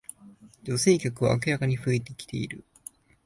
[0.63, 2.63] 女性客は明らかに増えてきてる